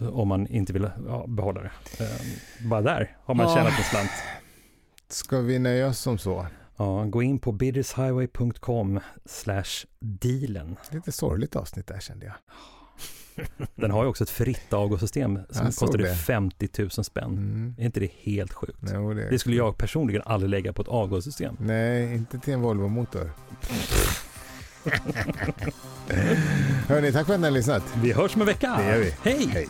Mm. 0.00 0.14
om 0.14 0.28
man 0.28 0.46
inte 0.46 0.72
vill 0.72 0.88
ja, 1.08 1.24
behålla 1.28 1.60
det. 1.62 1.70
Eh, 2.04 2.68
bara 2.68 2.80
där 2.82 3.16
har 3.24 3.34
man 3.34 3.46
Ja. 3.48 3.54
tjänat 3.54 3.78
en 3.78 3.84
slant. 3.84 4.10
Ska 5.08 5.38
vi 5.40 5.58
nöja 5.58 5.86
oss 5.86 5.98
som 5.98 6.18
så? 6.18 6.46
Ja, 6.76 7.04
gå 7.04 7.22
in 7.22 7.38
på 7.38 7.52
biddershighway.com 7.52 9.00
slash 9.24 9.86
dealen. 10.00 10.76
Lite 10.90 11.12
sorgligt 11.12 11.56
avsnitt 11.56 11.86
där 11.86 12.00
kände 12.00 12.26
jag. 12.26 12.34
Den 13.74 13.90
har 13.90 14.02
ju 14.02 14.08
också 14.08 14.24
ett 14.24 14.30
fritt 14.30 14.72
avgassystem 14.72 15.38
som 15.50 15.92
det. 15.92 16.14
50 16.14 16.68
000 16.78 16.90
spänn. 16.90 17.30
Mm. 17.30 17.74
Är 17.78 17.84
inte 17.84 18.00
det 18.00 18.10
helt 18.18 18.52
sjukt? 18.52 18.78
Jo, 18.94 19.14
det... 19.14 19.30
Det 19.30 19.38
skulle 19.38 19.56
jag 19.56 19.76
personligen 19.76 20.22
aldrig 20.24 20.50
lägga 20.50 20.72
på 20.72 20.82
ett 20.82 20.88
avgassystem. 20.88 21.56
Nej, 21.60 22.14
inte 22.14 22.38
till 22.38 22.54
en 22.54 22.60
Volvo-motor. 22.60 23.30
Hörni, 26.88 27.12
tack 27.12 27.26
för 27.26 27.34
att 27.34 27.40
ni 27.40 27.46
har 27.46 27.52
lyssnat. 27.52 27.82
Vi 28.02 28.12
hörs 28.12 28.34
om 28.34 28.40
en 28.40 28.46
vecka. 28.46 28.76
Det 28.78 28.84
gör 28.84 28.98
vi. 28.98 29.14
Hej! 29.22 29.46
Hej. 29.52 29.68